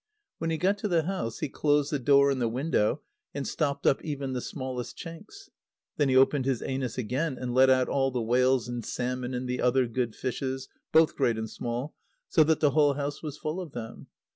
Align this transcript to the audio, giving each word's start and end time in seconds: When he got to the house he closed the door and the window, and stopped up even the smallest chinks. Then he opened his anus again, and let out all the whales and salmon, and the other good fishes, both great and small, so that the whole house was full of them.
When 0.39 0.49
he 0.49 0.57
got 0.57 0.79
to 0.79 0.87
the 0.87 1.03
house 1.03 1.41
he 1.41 1.47
closed 1.47 1.91
the 1.91 1.99
door 1.99 2.31
and 2.31 2.41
the 2.41 2.47
window, 2.47 3.01
and 3.35 3.47
stopped 3.47 3.85
up 3.85 4.03
even 4.03 4.33
the 4.33 4.41
smallest 4.41 4.97
chinks. 4.97 5.49
Then 5.97 6.09
he 6.09 6.17
opened 6.17 6.45
his 6.45 6.63
anus 6.63 6.97
again, 6.97 7.37
and 7.39 7.53
let 7.53 7.69
out 7.69 7.87
all 7.87 8.09
the 8.09 8.19
whales 8.19 8.67
and 8.67 8.83
salmon, 8.83 9.35
and 9.35 9.47
the 9.47 9.61
other 9.61 9.85
good 9.85 10.15
fishes, 10.15 10.67
both 10.91 11.15
great 11.15 11.37
and 11.37 11.47
small, 11.47 11.93
so 12.29 12.43
that 12.45 12.61
the 12.61 12.71
whole 12.71 12.95
house 12.95 13.21
was 13.21 13.37
full 13.37 13.61
of 13.61 13.73
them. 13.73 14.07